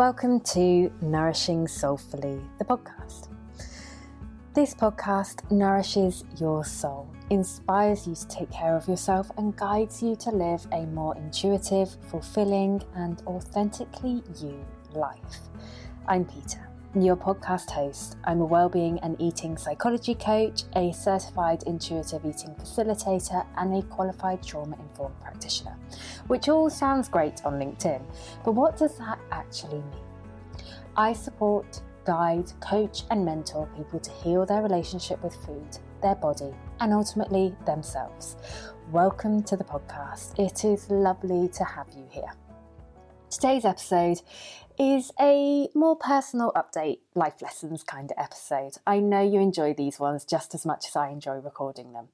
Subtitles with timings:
[0.00, 3.28] welcome to Nourishing Soulfully, the podcast.
[4.54, 10.16] This podcast nourishes your soul, inspires you to take care of yourself, and guides you
[10.16, 14.64] to live a more intuitive, fulfilling, and authentically you
[14.94, 15.36] life.
[16.08, 18.16] I'm Peter your podcast host.
[18.24, 24.42] I'm a wellbeing and eating psychology coach, a certified intuitive eating facilitator, and a qualified
[24.42, 25.76] trauma informed practitioner,
[26.26, 28.02] which all sounds great on LinkedIn.
[28.44, 30.04] But what does that actually mean?
[30.96, 36.52] I support, guide, coach, and mentor people to heal their relationship with food, their body,
[36.80, 38.36] and ultimately themselves.
[38.90, 40.36] Welcome to the podcast.
[40.40, 42.32] It is lovely to have you here.
[43.30, 44.22] Today's episode
[44.76, 48.72] is a more personal update, life lessons kind of episode.
[48.84, 52.08] I know you enjoy these ones just as much as I enjoy recording them.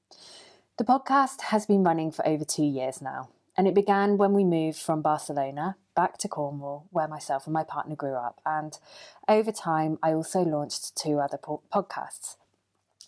[0.76, 4.44] The podcast has been running for over two years now, and it began when we
[4.44, 8.42] moved from Barcelona back to Cornwall, where myself and my partner grew up.
[8.44, 8.78] And
[9.26, 12.36] over time, I also launched two other po- podcasts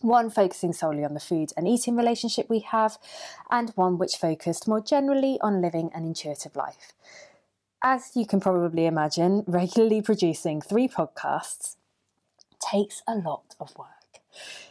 [0.00, 2.98] one focusing solely on the food and eating relationship we have,
[3.50, 6.92] and one which focused more generally on living an intuitive life.
[7.82, 11.76] As you can probably imagine, regularly producing three podcasts
[12.58, 14.20] takes a lot of work.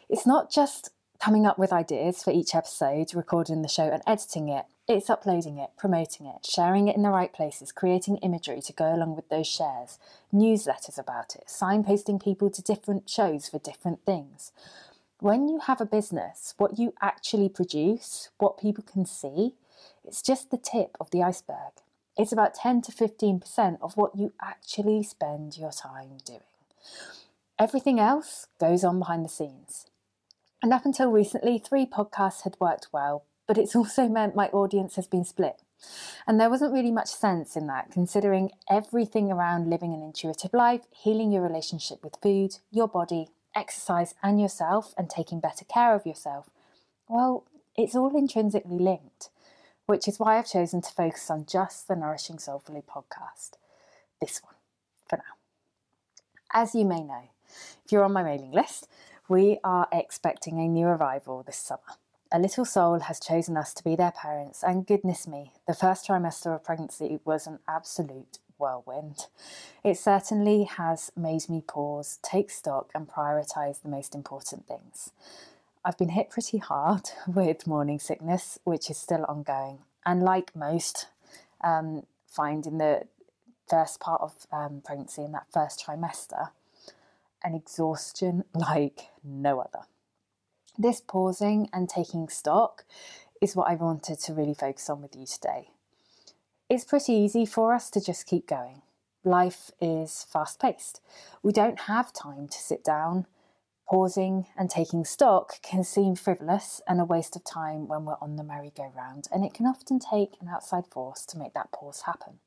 [0.10, 4.50] It's not just coming up with ideas for each episode, recording the show and editing
[4.50, 8.74] it, it's uploading it, promoting it, sharing it in the right places, creating imagery to
[8.74, 10.00] go along with those shares,
[10.34, 14.52] newsletters about it, signposting people to different shows for different things.
[15.20, 19.56] When you have a business, what you actually produce, what people can see,
[20.06, 21.74] it's just the tip of the iceberg.
[22.18, 26.40] It's about 10 to 15% of what you actually spend your time doing.
[27.60, 29.86] Everything else goes on behind the scenes.
[30.62, 34.96] And up until recently, three podcasts had worked well, but it's also meant my audience
[34.96, 35.62] has been split.
[36.26, 40.82] And there wasn't really much sense in that, considering everything around living an intuitive life,
[40.92, 46.06] healing your relationship with food, your body, exercise, and yourself, and taking better care of
[46.06, 46.50] yourself.
[47.08, 47.44] Well,
[47.76, 49.30] it's all intrinsically linked
[49.88, 53.52] which is why I've chosen to focus on just the Nourishing Soulfully podcast.
[54.20, 54.56] This one,
[55.10, 55.24] for now.
[56.52, 57.30] As you may know,
[57.86, 58.90] if you're on my mailing list,
[59.30, 61.96] we are expecting a new arrival this summer.
[62.34, 66.06] A little soul has chosen us to be their parents, and goodness me, the first
[66.06, 69.28] trimester of pregnancy was an absolute whirlwind.
[69.86, 75.12] It certainly has made me pause, take stock, and prioritise the most important things.
[75.88, 79.80] I've been hit pretty hard with morning sickness, which is still ongoing.
[80.06, 81.08] And like most,
[81.64, 83.04] um, find in the
[83.70, 86.50] first part of um, pregnancy, in that first trimester,
[87.42, 89.86] an exhaustion like no other.
[90.78, 92.84] This pausing and taking stock
[93.42, 95.70] is what I wanted to really focus on with you today.
[96.70, 98.82] It's pretty easy for us to just keep going.
[99.24, 101.00] Life is fast paced.
[101.42, 103.26] We don't have time to sit down
[103.90, 108.36] Pausing and taking stock can seem frivolous and a waste of time when we're on
[108.36, 112.40] the merry-go-round, and it can often take an outside force to make that pause happen.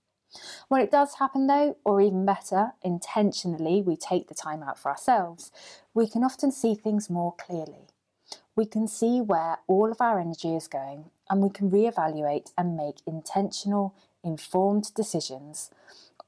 [0.68, 4.90] When it does happen, though, or even better, intentionally we take the time out for
[4.90, 5.50] ourselves,
[5.94, 7.88] we can often see things more clearly.
[8.54, 12.76] We can see where all of our energy is going, and we can reevaluate and
[12.76, 15.70] make intentional, informed decisions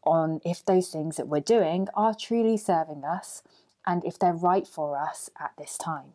[0.04, 3.42] on if those things that we're doing are truly serving us
[3.86, 6.14] and if they're right for us at this time.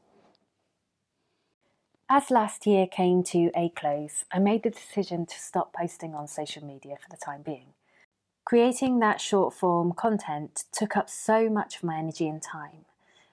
[2.09, 6.27] As last year came to a close, I made the decision to stop posting on
[6.27, 7.73] social media for the time being.
[8.45, 12.85] Creating that short form content took up so much of my energy and time,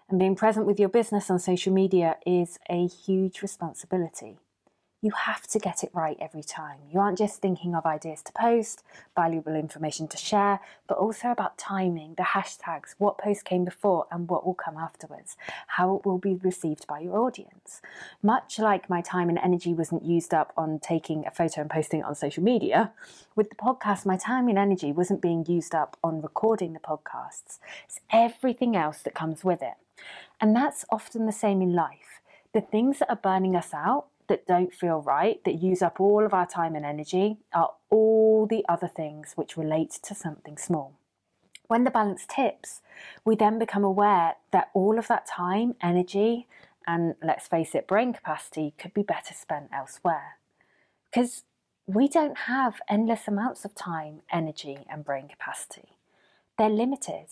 [0.09, 4.39] and being present with your business on social media is a huge responsibility
[5.05, 6.79] you have to get it right every time.
[6.91, 8.83] You aren't just thinking of ideas to post,
[9.15, 14.27] valuable information to share, but also about timing, the hashtags, what post came before and
[14.31, 15.37] what will come afterwards,
[15.67, 17.83] how it will be received by your audience.
[18.23, 22.01] Much like my time and energy wasn't used up on taking a photo and posting
[22.01, 22.91] it on social media,
[23.37, 27.59] with the podcast, my time and energy wasn't being used up on recording the podcasts.
[27.85, 29.75] It's everything else that comes with it.
[30.41, 32.23] And that's often the same in life.
[32.55, 36.25] The things that are burning us out that don't feel right, that use up all
[36.25, 40.95] of our time and energy, are all the other things which relate to something small.
[41.67, 42.81] When the balance tips,
[43.25, 46.47] we then become aware that all of that time, energy,
[46.87, 50.37] and let's face it, brain capacity could be better spent elsewhere.
[51.11, 51.45] Because
[51.87, 55.97] we don't have endless amounts of time, energy, and brain capacity.
[56.59, 57.27] They're limited.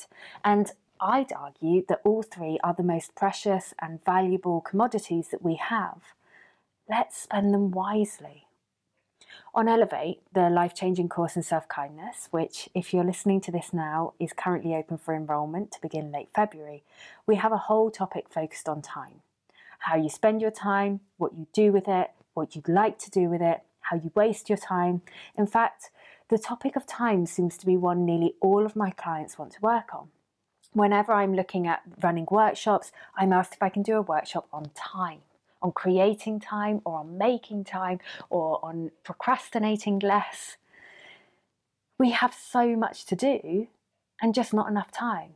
[0.45, 5.57] And I'd argue that all three are the most precious and valuable commodities that we
[5.57, 6.15] have
[6.89, 8.47] let's spend them wisely.
[9.55, 13.73] On Elevate, the life changing course in self kindness, which, if you're listening to this
[13.73, 16.83] now, is currently open for enrolment to begin late February,
[17.27, 19.21] we have a whole topic focused on time.
[19.81, 23.29] How you spend your time, what you do with it, what you'd like to do
[23.29, 25.03] with it, how you waste your time.
[25.37, 25.91] In fact,
[26.29, 29.61] the topic of time seems to be one nearly all of my clients want to
[29.61, 30.09] work on.
[30.73, 34.71] Whenever I'm looking at running workshops, I'm asked if I can do a workshop on
[34.75, 35.21] time
[35.63, 38.01] on creating time or on making time
[38.31, 40.57] or on procrastinating less.
[41.99, 43.69] We have so much to do
[44.21, 45.35] and just not enough time.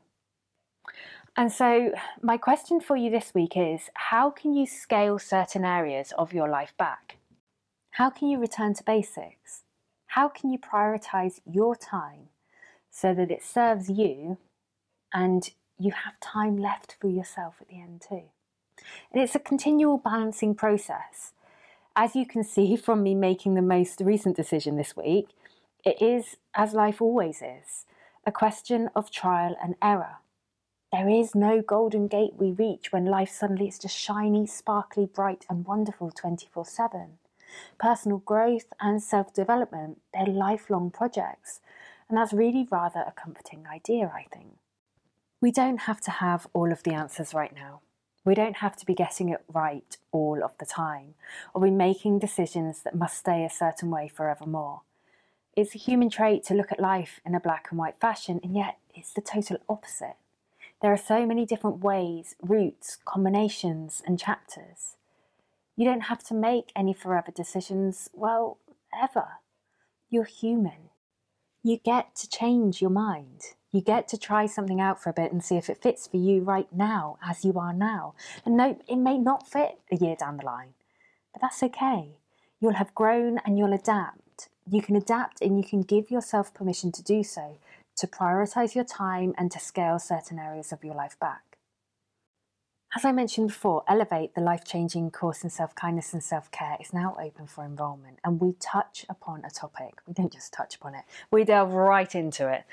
[1.37, 1.93] And so,
[2.23, 6.49] my question for you this week is how can you scale certain areas of your
[6.49, 7.19] life back?
[7.91, 9.65] How can you return to basics?
[10.07, 12.31] How can you prioritize your time
[12.91, 14.39] so that it serves you
[15.13, 18.25] and you have time left for yourself at the end too?
[19.13, 21.33] And it's a continual balancing process.
[21.95, 25.29] As you can see from me making the most recent decision this week,
[25.85, 27.87] it is, as life always is,
[28.27, 30.17] a question of trial and error.
[30.93, 35.45] There is no golden gate we reach when life suddenly is just shiny, sparkly, bright,
[35.49, 37.19] and wonderful 24 7.
[37.79, 41.61] Personal growth and self development, they're lifelong projects,
[42.09, 44.57] and that's really rather a comforting idea, I think.
[45.41, 47.81] We don't have to have all of the answers right now.
[48.27, 51.15] We don't have to be getting it right all of the time,
[51.55, 54.83] or be making decisions that must stay a certain way forevermore.
[55.57, 58.57] It's a human trait to look at life in a black and white fashion, and
[58.57, 60.17] yet it's the total opposite.
[60.83, 64.97] There are so many different ways, routes, combinations, and chapters.
[65.77, 68.59] You don't have to make any forever decisions, well,
[68.93, 69.39] ever.
[70.11, 70.91] You're human.
[71.63, 73.55] You get to change your mind.
[73.77, 76.17] You get to try something out for a bit and see if it fits for
[76.17, 78.15] you right now, as you are now.
[78.47, 80.73] And no, it may not fit a year down the line,
[81.35, 82.17] but that's okay.
[82.59, 84.49] You'll have grown and you'll adapt.
[84.67, 87.59] You can adapt and you can give yourself permission to do so,
[87.99, 91.56] to prioritize your time and to scale certain areas of your life back.
[92.97, 96.79] As I mentioned before, Elevate, the life changing course in self kindness and self care,
[96.81, 100.01] is now open for enrolment, and we touch upon a topic.
[100.07, 102.65] We don't just touch upon it, we delve right into it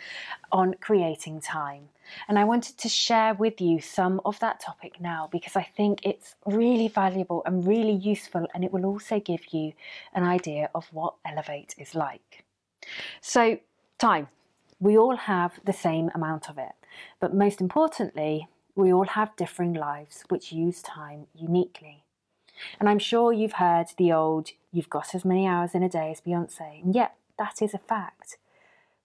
[0.50, 1.90] on creating time.
[2.30, 6.00] And I wanted to share with you some of that topic now because I think
[6.06, 9.74] it's really valuable and really useful, and it will also give you
[10.14, 12.46] an idea of what Elevate is like.
[13.20, 13.60] So,
[13.98, 14.30] time.
[14.80, 16.74] We all have the same amount of it,
[17.20, 22.04] but most importantly, we all have differing lives which use time uniquely.
[22.80, 26.12] And I'm sure you've heard the old, you've got as many hours in a day
[26.12, 28.38] as Beyonce, and yet that is a fact.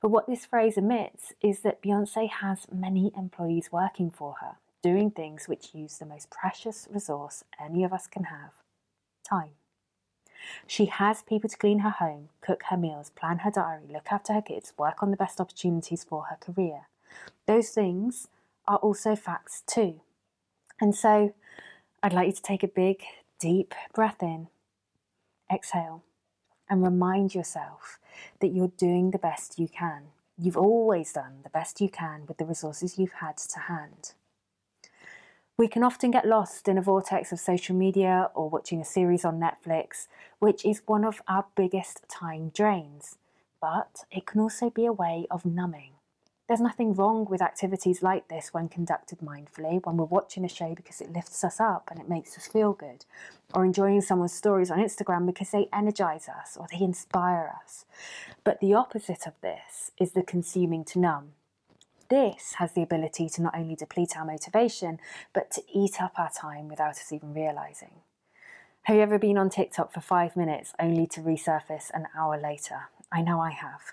[0.00, 5.10] But what this phrase omits is that Beyonce has many employees working for her, doing
[5.10, 8.52] things which use the most precious resource any of us can have
[9.24, 9.50] time.
[10.66, 14.32] She has people to clean her home, cook her meals, plan her diary, look after
[14.32, 16.86] her kids, work on the best opportunities for her career.
[17.46, 18.28] Those things
[18.68, 20.00] are also facts too.
[20.80, 21.34] And so
[22.02, 23.02] I'd like you to take a big,
[23.40, 24.48] deep breath in,
[25.52, 26.04] exhale,
[26.70, 27.98] and remind yourself
[28.40, 30.08] that you're doing the best you can.
[30.36, 34.12] You've always done the best you can with the resources you've had to hand.
[35.56, 39.24] We can often get lost in a vortex of social media or watching a series
[39.24, 40.06] on Netflix,
[40.38, 43.16] which is one of our biggest time drains.
[43.60, 45.97] But it can also be a way of numbing.
[46.48, 50.74] There's nothing wrong with activities like this when conducted mindfully, when we're watching a show
[50.74, 53.04] because it lifts us up and it makes us feel good,
[53.52, 57.84] or enjoying someone's stories on Instagram because they energize us or they inspire us.
[58.44, 61.32] But the opposite of this is the consuming to numb.
[62.08, 65.00] This has the ability to not only deplete our motivation,
[65.34, 68.00] but to eat up our time without us even realizing.
[68.84, 72.88] Have you ever been on TikTok for five minutes only to resurface an hour later?
[73.12, 73.92] I know I have.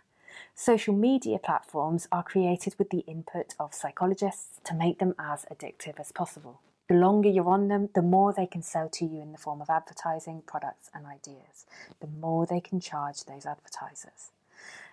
[0.54, 6.00] Social media platforms are created with the input of psychologists to make them as addictive
[6.00, 6.62] as possible.
[6.88, 9.62] The longer you're on them, the more they can sell to you in the form
[9.62, 11.66] of advertising, products, and ideas.
[12.00, 14.32] The more they can charge those advertisers.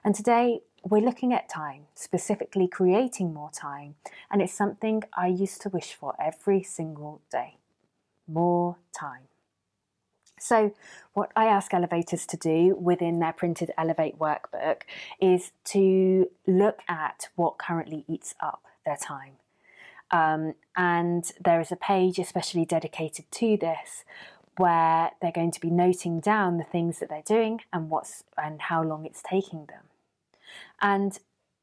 [0.04, 3.94] And today, we're looking at time, specifically creating more time,
[4.30, 7.58] and it's something I used to wish for every single day.
[8.26, 9.28] More time.
[10.42, 10.74] So,
[11.14, 14.82] what I ask elevators to do within their printed Elevate workbook
[15.20, 19.34] is to look at what currently eats up their time.
[20.10, 24.04] Um, and there is a page especially dedicated to this
[24.56, 28.62] where they're going to be noting down the things that they're doing and what's and
[28.62, 29.84] how long it's taking them.
[30.80, 31.18] And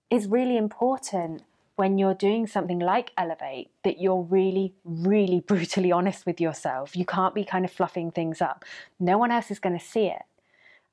[0.10, 1.44] it's really important
[1.80, 6.94] when you're doing something like Elevate that you're really, really brutally honest with yourself.
[6.94, 8.66] You can't be kind of fluffing things up.
[9.00, 10.24] No one else is going to see it.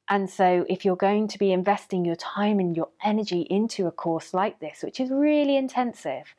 [0.08, 3.90] And so, if you're going to be investing your time and your energy into a
[3.90, 6.36] course like this, which is really intensive,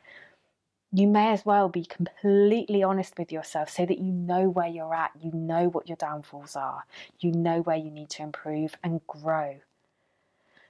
[0.94, 4.96] you may as well be completely honest with yourself so that you know where you're
[4.96, 6.86] at, you know what your downfalls are,
[7.20, 9.58] you know where you need to improve and grow.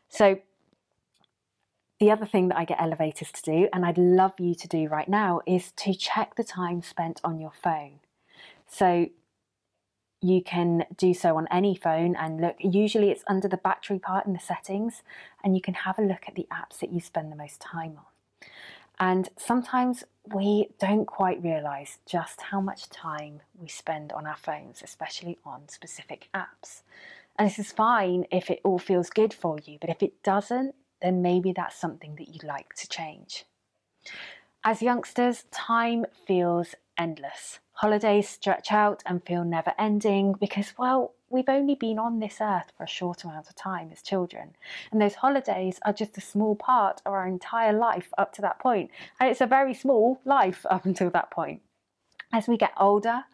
[0.09, 0.39] So,
[1.99, 4.87] the other thing that I get elevators to do, and I'd love you to do
[4.87, 7.99] right now, is to check the time spent on your phone.
[8.67, 9.07] So,
[10.21, 14.25] you can do so on any phone and look usually it's under the battery part
[14.25, 15.03] in the settings
[15.43, 17.97] and you can have a look at the apps that you spend the most time
[17.97, 18.49] on
[18.99, 24.81] and sometimes we don't quite realize just how much time we spend on our phones
[24.83, 26.81] especially on specific apps
[27.37, 30.73] and this is fine if it all feels good for you but if it doesn't
[31.01, 33.45] then maybe that's something that you'd like to change
[34.63, 41.47] as youngsters time feels endless Holidays stretch out and feel never ending because, well, we've
[41.47, 44.55] only been on this earth for a short amount of time as children.
[44.91, 48.57] And those holidays are just a small part of our entire life up to that
[48.57, 48.89] point.
[49.19, 51.61] And it's a very small life up until that point.
[52.33, 53.25] As we get older,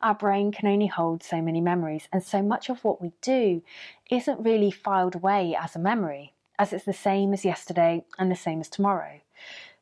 [0.00, 3.64] our brain can only hold so many memories, and so much of what we do
[4.12, 8.36] isn't really filed away as a memory, as it's the same as yesterday and the
[8.36, 9.20] same as tomorrow.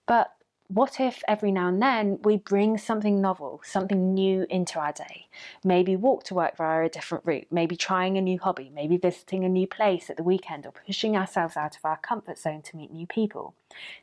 [0.06, 0.35] But
[0.68, 5.28] what if every now and then we bring something novel, something new into our day?
[5.64, 9.44] Maybe walk to work via a different route, maybe trying a new hobby, maybe visiting
[9.44, 12.76] a new place at the weekend, or pushing ourselves out of our comfort zone to
[12.76, 13.54] meet new people.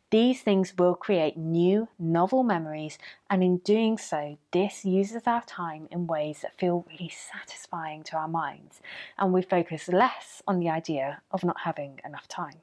[0.10, 2.98] These things will create new, novel memories,
[3.30, 8.18] and in doing so, this uses our time in ways that feel really satisfying to
[8.18, 8.82] our minds,
[9.18, 12.62] and we focus less on the idea of not having enough time.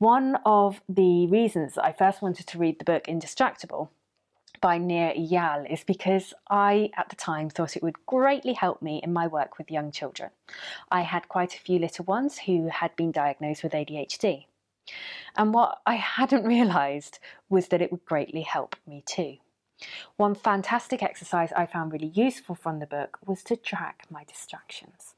[0.00, 3.90] One of the reasons I first wanted to read the book Indistractable
[4.62, 9.02] by Nir Eyal is because I, at the time, thought it would greatly help me
[9.02, 10.30] in my work with young children.
[10.90, 14.46] I had quite a few little ones who had been diagnosed with ADHD.
[15.36, 17.18] And what I hadn't realised
[17.50, 19.36] was that it would greatly help me too.
[20.16, 25.14] One fantastic exercise I found really useful from the book was to track my distractions.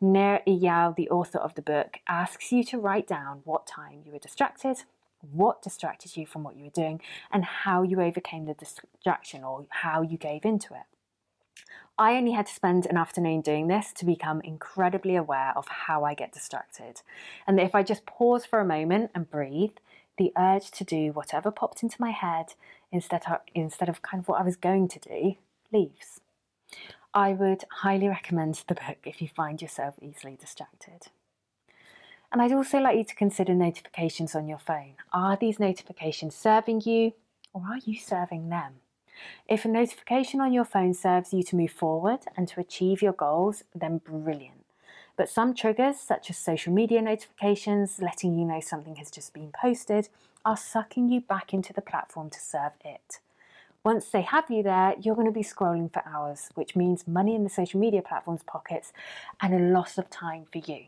[0.00, 4.12] Nir Eyal, the author of the book, asks you to write down what time you
[4.12, 4.84] were distracted,
[5.32, 7.00] what distracted you from what you were doing,
[7.30, 10.86] and how you overcame the distraction or how you gave into it.
[11.98, 16.04] I only had to spend an afternoon doing this to become incredibly aware of how
[16.04, 17.02] I get distracted.
[17.46, 19.76] And that if I just pause for a moment and breathe,
[20.16, 22.54] the urge to do whatever popped into my head
[22.90, 25.34] instead of, instead of kind of what I was going to do
[25.72, 26.20] leaves.
[27.12, 31.08] I would highly recommend the book if you find yourself easily distracted.
[32.30, 34.94] And I'd also like you to consider notifications on your phone.
[35.12, 37.14] Are these notifications serving you
[37.52, 38.74] or are you serving them?
[39.48, 43.12] If a notification on your phone serves you to move forward and to achieve your
[43.12, 44.64] goals, then brilliant.
[45.16, 49.52] But some triggers, such as social media notifications, letting you know something has just been
[49.52, 50.08] posted,
[50.44, 53.18] are sucking you back into the platform to serve it.
[53.82, 57.34] Once they have you there, you're going to be scrolling for hours, which means money
[57.34, 58.92] in the social media platforms' pockets
[59.40, 60.84] and a loss of time for you.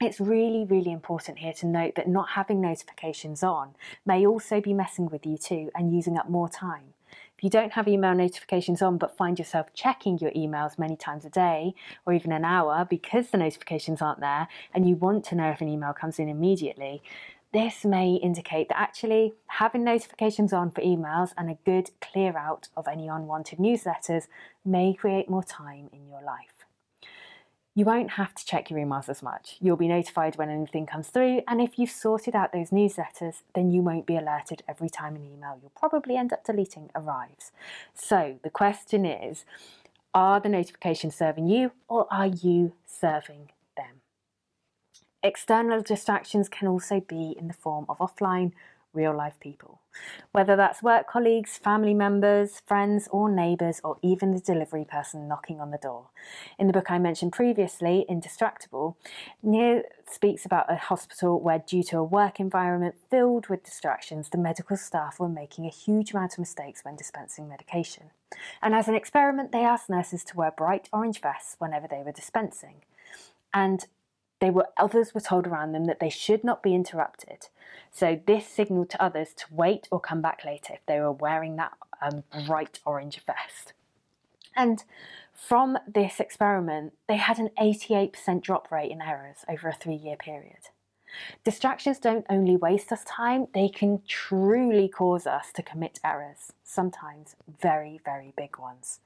[0.00, 3.74] It's really, really important here to note that not having notifications on
[4.06, 6.94] may also be messing with you too and using up more time.
[7.36, 11.24] If you don't have email notifications on but find yourself checking your emails many times
[11.24, 11.74] a day
[12.06, 15.60] or even an hour because the notifications aren't there and you want to know if
[15.60, 17.02] an email comes in immediately,
[17.54, 22.68] this may indicate that actually having notifications on for emails and a good clear out
[22.76, 24.26] of any unwanted newsletters
[24.64, 26.66] may create more time in your life.
[27.76, 29.56] You won't have to check your emails as much.
[29.60, 33.70] You'll be notified when anything comes through, and if you've sorted out those newsletters, then
[33.70, 37.52] you won't be alerted every time an email you'll probably end up deleting arrives.
[37.94, 39.44] So the question is
[40.12, 43.50] are the notifications serving you, or are you serving
[45.24, 48.52] External distractions can also be in the form of offline,
[48.92, 49.80] real life people,
[50.32, 55.60] whether that's work colleagues, family members, friends, or neighbours, or even the delivery person knocking
[55.60, 56.08] on the door.
[56.58, 58.96] In the book I mentioned previously, Indistractable,
[59.42, 64.38] Nir speaks about a hospital where, due to a work environment filled with distractions, the
[64.38, 68.10] medical staff were making a huge amount of mistakes when dispensing medication.
[68.62, 72.12] And as an experiment, they asked nurses to wear bright orange vests whenever they were
[72.12, 72.82] dispensing.
[73.52, 73.86] And
[74.44, 77.48] they were others were told around them that they should not be interrupted.
[77.90, 81.56] So this signaled to others to wait or come back later if they were wearing
[81.56, 81.72] that
[82.02, 83.72] um, bright orange vest.
[84.54, 84.84] And
[85.32, 90.16] from this experiment, they had an 88% drop rate in errors over a three year
[90.16, 90.68] period.
[91.42, 97.34] Distractions don't only waste us time, they can truly cause us to commit errors, sometimes
[97.62, 99.00] very, very big ones.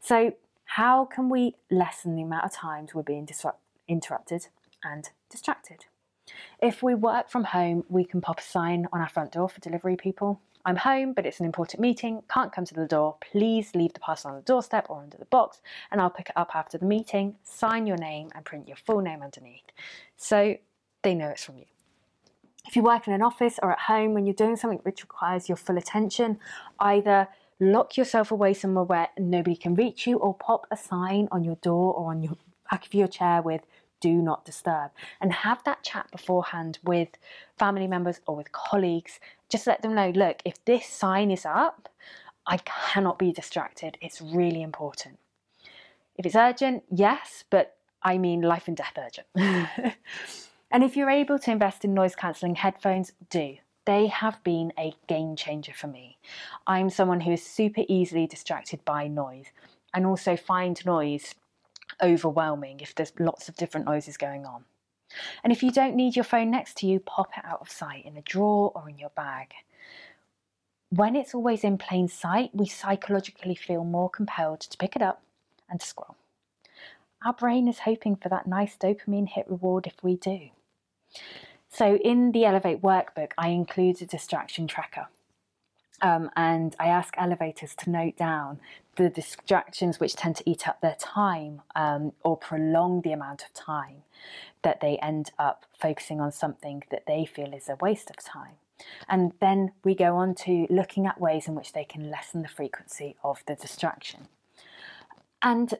[0.00, 0.34] So,
[0.66, 3.60] how can we lessen the amount of times we're being disrupted?
[3.88, 4.48] interrupted
[4.84, 5.86] and distracted.
[6.60, 9.60] If we work from home, we can pop a sign on our front door for
[9.60, 10.40] delivery people.
[10.66, 13.16] I'm home, but it's an important meeting, can't come to the door.
[13.20, 15.60] Please leave the parcel on the doorstep or under the box,
[15.90, 19.00] and I'll pick it up after the meeting, sign your name, and print your full
[19.00, 19.64] name underneath.
[20.16, 20.56] So
[21.02, 21.66] they know it's from you.
[22.66, 25.50] If you work in an office or at home, when you're doing something which requires
[25.50, 26.38] your full attention,
[26.80, 27.28] either
[27.60, 31.56] lock yourself away somewhere where nobody can reach you, or pop a sign on your
[31.56, 32.38] door or on your
[32.70, 33.60] back of your chair with
[34.04, 37.08] do not disturb and have that chat beforehand with
[37.56, 39.18] family members or with colleagues.
[39.48, 41.88] Just let them know look, if this sign is up,
[42.46, 43.96] I cannot be distracted.
[44.02, 45.18] It's really important.
[46.18, 49.26] If it's urgent, yes, but I mean life and death urgent.
[50.70, 53.56] and if you're able to invest in noise cancelling headphones, do.
[53.86, 56.18] They have been a game changer for me.
[56.66, 59.46] I'm someone who is super easily distracted by noise
[59.94, 61.34] and also find noise
[62.02, 64.64] overwhelming if there's lots of different noises going on.
[65.42, 68.04] And if you don't need your phone next to you, pop it out of sight
[68.04, 69.52] in a drawer or in your bag.
[70.90, 75.22] When it's always in plain sight, we psychologically feel more compelled to pick it up
[75.68, 76.16] and to scroll.
[77.24, 80.50] Our brain is hoping for that nice dopamine hit reward if we do.
[81.68, 85.08] So, in the Elevate workbook, I include a distraction tracker.
[86.04, 88.60] Um, and I ask elevators to note down
[88.96, 93.54] the distractions which tend to eat up their time um, or prolong the amount of
[93.54, 94.02] time
[94.62, 98.56] that they end up focusing on something that they feel is a waste of time.
[99.08, 102.48] And then we go on to looking at ways in which they can lessen the
[102.48, 104.28] frequency of the distraction.
[105.40, 105.72] And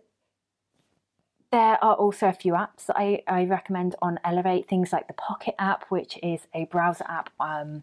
[1.50, 5.12] there are also a few apps that I, I recommend on Elevate, things like the
[5.12, 7.82] Pocket app, which is a browser app um,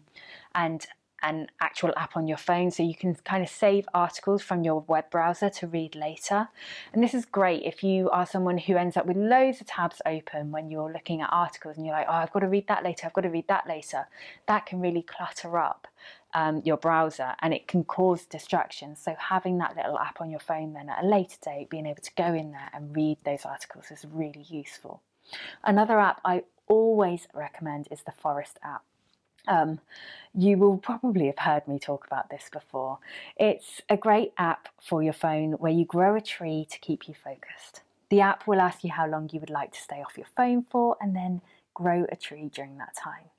[0.56, 0.84] and
[1.22, 4.80] an actual app on your phone so you can kind of save articles from your
[4.88, 6.48] web browser to read later.
[6.92, 10.02] And this is great if you are someone who ends up with loads of tabs
[10.04, 12.84] open when you're looking at articles and you're like, oh, I've got to read that
[12.84, 14.08] later, I've got to read that later.
[14.46, 15.86] That can really clutter up
[16.34, 19.00] um, your browser and it can cause distractions.
[19.02, 22.02] So, having that little app on your phone then at a later date, being able
[22.02, 25.02] to go in there and read those articles is really useful.
[25.62, 28.82] Another app I always recommend is the Forest app.
[29.48, 29.80] Um,
[30.34, 32.98] you will probably have heard me talk about this before.
[33.36, 37.14] It's a great app for your phone where you grow a tree to keep you
[37.14, 37.82] focused.
[38.08, 40.62] The app will ask you how long you would like to stay off your phone
[40.62, 41.42] for and then
[41.74, 43.30] grow a tree during that time.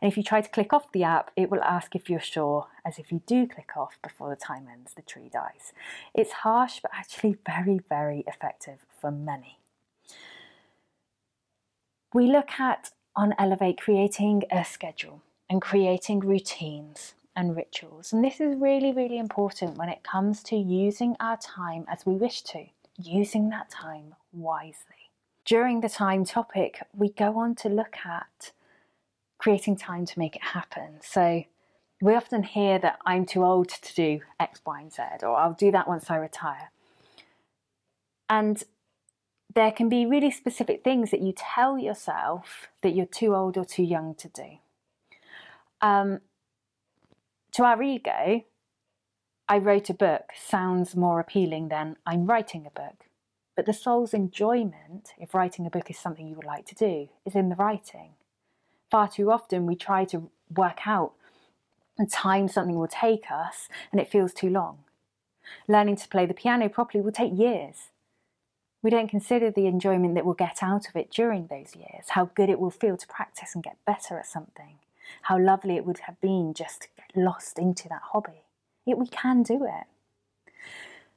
[0.00, 2.68] And if you try to click off the app, it will ask if you're sure,
[2.84, 5.72] as if you do click off before the time ends, the tree dies.
[6.14, 9.58] It's harsh, but actually very, very effective for many.
[12.14, 18.10] We look at on Elevate creating a schedule and creating routines and rituals.
[18.10, 22.14] And this is really, really important when it comes to using our time as we
[22.14, 22.64] wish to,
[22.96, 25.10] using that time wisely.
[25.44, 28.52] During the time topic, we go on to look at
[29.36, 31.00] creating time to make it happen.
[31.02, 31.44] So
[32.00, 35.52] we often hear that I'm too old to do X, Y, and Z, or I'll
[35.52, 36.70] do that once I retire.
[38.30, 38.64] And
[39.54, 43.66] there can be really specific things that you tell yourself that you're too old or
[43.66, 44.56] too young to do.
[45.82, 46.20] Um,
[47.52, 48.44] to our ego,
[49.48, 53.04] I wrote a book sounds more appealing than I'm writing a book.
[53.54, 57.08] But the soul's enjoyment, if writing a book is something you would like to do,
[57.26, 58.12] is in the writing.
[58.90, 61.12] Far too often we try to work out
[61.98, 64.78] the time something will take us and it feels too long.
[65.68, 67.90] Learning to play the piano properly will take years.
[68.82, 72.30] We don't consider the enjoyment that we'll get out of it during those years, how
[72.34, 74.78] good it will feel to practice and get better at something
[75.22, 78.44] how lovely it would have been just to get lost into that hobby.
[78.84, 79.86] Yet we can do it.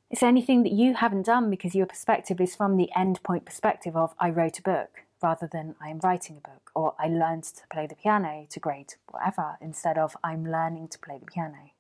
[0.10, 3.96] It's anything that you haven't done because your perspective is from the end point perspective
[3.98, 7.44] of I wrote a book rather than I am writing a book or I learned
[7.46, 11.72] to play the piano to grade whatever instead of I'm learning to play the piano.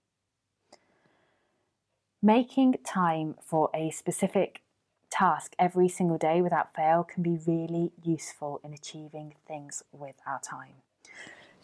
[2.23, 4.61] Making time for a specific
[5.11, 10.39] task every single day without fail can be really useful in achieving things with our
[10.39, 10.84] time.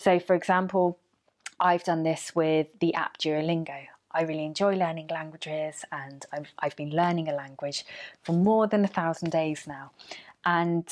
[0.02, 0.98] So, for example,
[1.60, 3.86] I've done this with the app Duolingo.
[4.12, 7.86] I really enjoy learning languages and I've, I've been learning a language
[8.24, 9.92] for more than a thousand days now.
[10.44, 10.92] And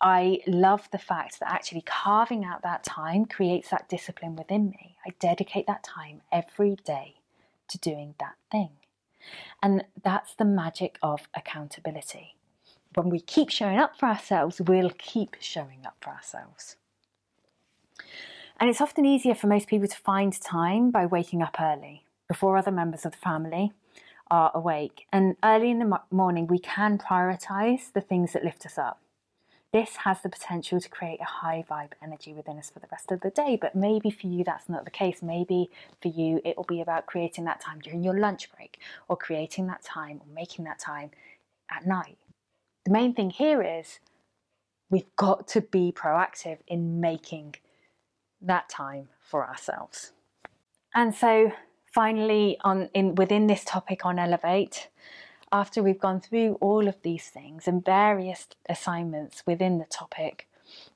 [0.00, 4.96] I love the fact that actually carving out that time creates that discipline within me.
[5.06, 7.20] I dedicate that time every day
[7.68, 8.70] to doing that thing.
[9.62, 12.34] And that's the magic of accountability.
[12.96, 16.74] When we keep showing up for ourselves, we'll keep showing up for ourselves.
[18.58, 22.56] And it's often easier for most people to find time by waking up early, before
[22.56, 23.72] other members of the family
[24.30, 25.06] are awake.
[25.12, 29.00] And early in the morning, we can prioritise the things that lift us up.
[29.76, 33.12] this has the potential to create a high vibe energy within us for the rest
[33.12, 33.58] of the day.
[33.60, 35.22] But maybe for you, that's not the case.
[35.22, 39.18] Maybe for you, it will be about creating that time during your lunch break or
[39.18, 41.10] creating that time or making that time
[41.70, 42.16] at night.
[42.86, 43.98] The main thing here is
[44.88, 47.56] we've got to be proactive in making
[48.40, 50.12] that time for ourselves.
[50.94, 51.52] And so
[51.92, 54.88] finally on in within this topic on elevate
[55.52, 60.48] after we've gone through all of these things and various assignments within the topic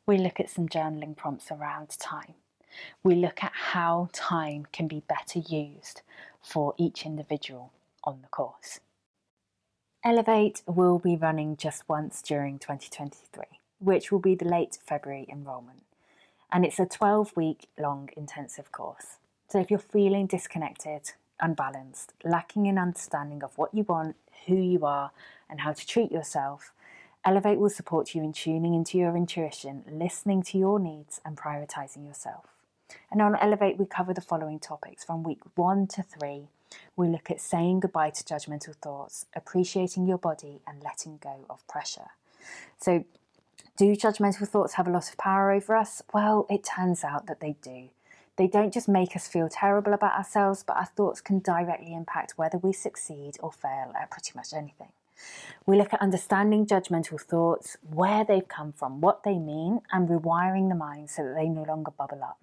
[0.07, 2.35] we look at some journaling prompts around time.
[3.03, 6.03] We look at how time can be better used
[6.41, 7.73] for each individual
[8.05, 8.81] on the course.
[10.05, 13.45] Elevate will be running just once during 2023
[13.81, 15.83] which will be the late february enrolment
[16.53, 19.17] and it's a 12 week long intensive course
[19.51, 21.11] so if you're feeling disconnected,
[21.41, 24.15] unbalanced, lacking in understanding of what you want,
[24.47, 25.11] who you are,
[25.49, 26.73] and how to treat yourself,
[27.25, 32.07] Elevate will support you in tuning into your intuition, listening to your needs, and prioritizing
[32.07, 32.45] yourself.
[33.11, 36.47] And on Elevate, we cover the following topics from week one to three.
[36.95, 41.67] We look at saying goodbye to judgmental thoughts, appreciating your body, and letting go of
[41.67, 42.11] pressure.
[42.79, 43.05] So,
[43.81, 46.03] do judgmental thoughts have a lot of power over us?
[46.13, 47.89] Well, it turns out that they do.
[48.37, 52.35] They don't just make us feel terrible about ourselves, but our thoughts can directly impact
[52.37, 54.91] whether we succeed or fail at pretty much anything.
[55.65, 60.69] We look at understanding judgmental thoughts, where they've come from, what they mean, and rewiring
[60.69, 62.39] the mind so that they no longer bubble up.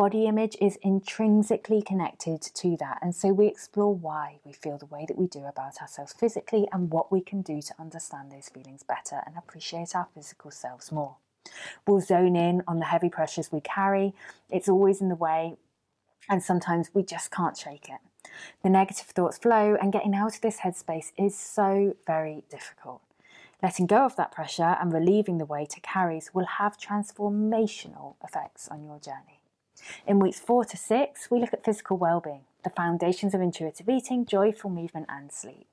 [0.00, 4.86] Body image is intrinsically connected to that, and so we explore why we feel the
[4.86, 8.48] way that we do about ourselves physically and what we can do to understand those
[8.48, 11.16] feelings better and appreciate our physical selves more.
[11.86, 14.14] We'll zone in on the heavy pressures we carry.
[14.48, 15.56] It's always in the way,
[16.30, 18.00] and sometimes we just can't shake it.
[18.62, 23.02] The negative thoughts flow, and getting out of this headspace is so very difficult.
[23.62, 28.66] Letting go of that pressure and relieving the weight it carries will have transformational effects
[28.66, 29.39] on your journey.
[30.06, 34.26] In weeks four to six, we look at physical well-being, the foundations of intuitive eating,
[34.26, 35.66] joyful movement, and sleep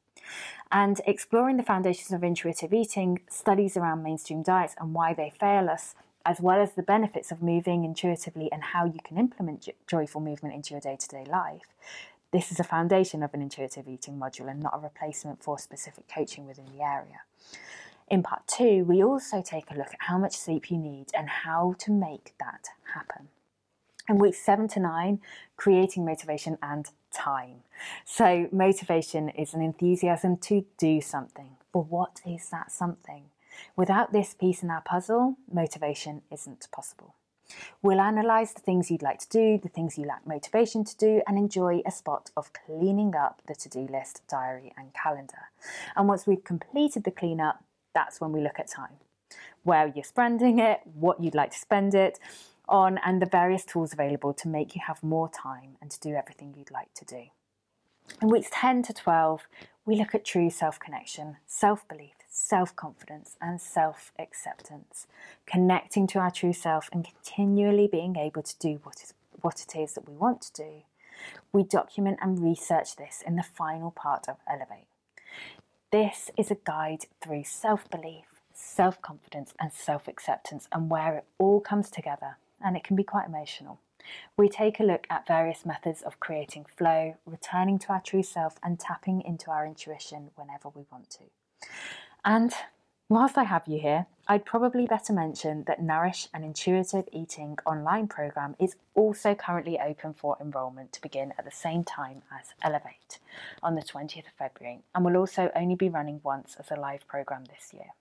[0.72, 5.70] and exploring the foundations of intuitive eating, studies around mainstream diets and why they fail
[5.70, 10.22] us, as well as the benefits of moving intuitively and how you can implement joyful
[10.22, 11.74] movement into your day to day life.
[12.32, 16.10] This is a foundation of an intuitive eating module and not a replacement for specific
[16.14, 17.22] coaching within the area.
[18.10, 21.30] In part two, we also take a look at how much sleep you need and
[21.30, 23.27] how to make that happen.
[24.10, 25.20] In weeks seven to nine,
[25.58, 27.64] creating motivation and time.
[28.06, 31.58] So, motivation is an enthusiasm to do something.
[31.74, 33.26] But what is that something?
[33.76, 37.16] Without this piece in our puzzle, motivation isn't possible.
[37.82, 41.22] We'll analyse the things you'd like to do, the things you lack motivation to do,
[41.28, 45.50] and enjoy a spot of cleaning up the to do list, diary, and calendar.
[45.98, 49.00] And once we've completed the cleanup, that's when we look at time.
[49.64, 52.20] Where you're spending it, what you'd like to spend it,
[52.68, 56.14] on and the various tools available to make you have more time and to do
[56.16, 57.26] everything you'd like to do.
[58.22, 59.48] In weeks 10 to 12,
[59.86, 65.08] we look at true self connection, self belief, self confidence, and self acceptance,
[65.46, 69.78] connecting to our true self and continually being able to do what, is, what it
[69.80, 70.84] is that we want to do.
[71.52, 74.88] We document and research this in the final part of Elevate.
[75.92, 81.26] This is a guide through self belief, self confidence, and self acceptance, and where it
[81.38, 83.80] all comes together and it can be quite emotional.
[84.38, 88.58] We take a look at various methods of creating flow, returning to our true self,
[88.64, 91.24] and tapping into our intuition whenever we want to.
[92.24, 92.54] And
[93.10, 98.08] whilst I have you here, I'd probably better mention that Nourish an Intuitive Eating online
[98.08, 103.20] program is also currently open for enrolment to begin at the same time as Elevate
[103.64, 107.08] on the 20th of February and will also only be running once as a live
[107.08, 107.94] program this year.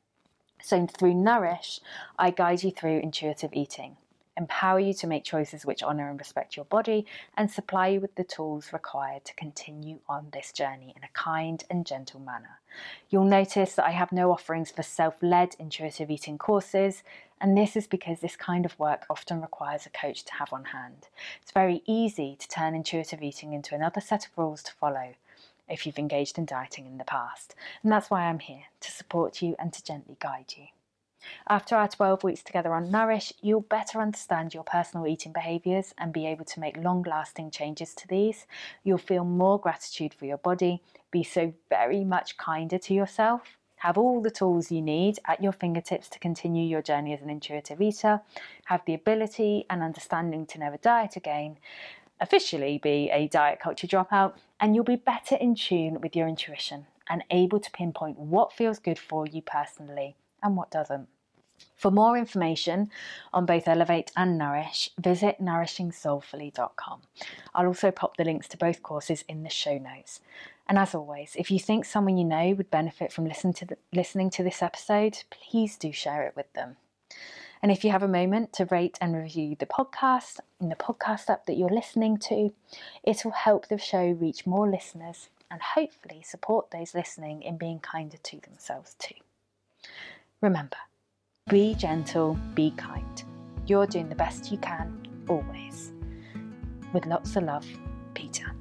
[0.62, 1.80] So, through Nourish,
[2.18, 3.98] I guide you through intuitive eating
[4.36, 8.14] empower you to make choices which honour and respect your body, and supply you with
[8.14, 12.60] the tools required to continue on this journey in a kind and gentle manner.
[13.08, 17.02] You'll notice that I have no offerings for self led intuitive eating courses,
[17.40, 20.66] and this is because this kind of work often requires a coach to have on
[20.66, 21.08] hand.
[21.42, 25.14] It's very easy to turn intuitive eating into another set of rules to follow
[25.68, 29.42] if you've engaged in dieting in the past, and that's why I'm here to support
[29.42, 30.66] you and to gently guide you.
[31.48, 36.12] After our 12 weeks together on Nourish, you'll better understand your personal eating behaviours and
[36.12, 38.46] be able to make long lasting changes to these.
[38.84, 43.98] You'll feel more gratitude for your body, be so very much kinder to yourself, have
[43.98, 47.80] all the tools you need at your fingertips to continue your journey as an intuitive
[47.80, 48.20] eater,
[48.64, 51.58] have the ability and understanding to never diet again,
[52.20, 56.86] officially be a diet culture dropout, and you'll be better in tune with your intuition
[57.08, 61.08] and able to pinpoint what feels good for you personally and what doesn't.
[61.74, 62.90] For more information
[63.32, 67.02] on both Elevate and Nourish, visit nourishingsoulfully.com.
[67.54, 70.20] I'll also pop the links to both courses in the show notes.
[70.68, 73.76] And as always, if you think someone you know would benefit from listen to the,
[73.92, 76.76] listening to this episode, please do share it with them.
[77.62, 81.30] And if you have a moment to rate and review the podcast in the podcast
[81.30, 82.52] app that you're listening to,
[83.02, 87.78] it will help the show reach more listeners and hopefully support those listening in being
[87.78, 89.14] kinder to themselves too.
[90.40, 90.76] Remember,
[91.48, 93.22] be gentle, be kind.
[93.68, 95.92] You're doing the best you can, always.
[96.92, 97.64] With lots of love,
[98.14, 98.52] Peter.